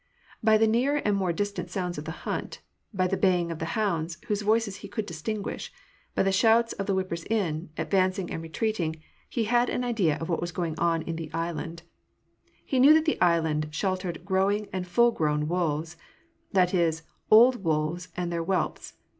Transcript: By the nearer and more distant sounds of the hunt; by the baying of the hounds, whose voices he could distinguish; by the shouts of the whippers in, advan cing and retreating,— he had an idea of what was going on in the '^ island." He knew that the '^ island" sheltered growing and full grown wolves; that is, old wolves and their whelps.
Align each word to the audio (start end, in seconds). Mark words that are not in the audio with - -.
By 0.43 0.57
the 0.57 0.65
nearer 0.65 0.97
and 1.05 1.15
more 1.15 1.31
distant 1.31 1.69
sounds 1.69 1.99
of 1.99 2.05
the 2.05 2.25
hunt; 2.25 2.59
by 2.91 3.05
the 3.05 3.15
baying 3.15 3.51
of 3.51 3.59
the 3.59 3.65
hounds, 3.77 4.17
whose 4.27 4.41
voices 4.41 4.77
he 4.77 4.87
could 4.87 5.05
distinguish; 5.05 5.71
by 6.15 6.23
the 6.23 6.31
shouts 6.31 6.73
of 6.73 6.87
the 6.87 6.95
whippers 6.95 7.23
in, 7.25 7.69
advan 7.77 8.09
cing 8.11 8.31
and 8.31 8.41
retreating,— 8.41 8.95
he 9.29 9.43
had 9.43 9.69
an 9.69 9.83
idea 9.83 10.17
of 10.17 10.27
what 10.27 10.41
was 10.41 10.51
going 10.51 10.73
on 10.79 11.03
in 11.03 11.17
the 11.17 11.27
'^ 11.29 11.35
island." 11.35 11.83
He 12.65 12.79
knew 12.79 12.95
that 12.95 13.05
the 13.05 13.19
'^ 13.21 13.21
island" 13.23 13.67
sheltered 13.75 14.25
growing 14.25 14.67
and 14.73 14.87
full 14.87 15.11
grown 15.11 15.47
wolves; 15.47 15.97
that 16.51 16.73
is, 16.73 17.03
old 17.29 17.63
wolves 17.63 18.07
and 18.17 18.31
their 18.31 18.43
whelps. 18.43 18.95